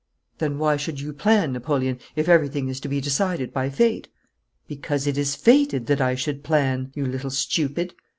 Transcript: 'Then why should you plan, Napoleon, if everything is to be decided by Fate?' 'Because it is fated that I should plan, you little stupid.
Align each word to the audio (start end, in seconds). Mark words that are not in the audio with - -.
'Then 0.39 0.57
why 0.57 0.77
should 0.77 0.99
you 0.99 1.13
plan, 1.13 1.53
Napoleon, 1.53 1.99
if 2.15 2.27
everything 2.27 2.69
is 2.69 2.79
to 2.79 2.87
be 2.87 2.99
decided 2.99 3.53
by 3.53 3.69
Fate?' 3.69 4.07
'Because 4.67 5.05
it 5.05 5.15
is 5.15 5.35
fated 5.35 5.85
that 5.85 6.01
I 6.01 6.15
should 6.15 6.43
plan, 6.43 6.91
you 6.95 7.05
little 7.05 7.29
stupid. 7.29 7.93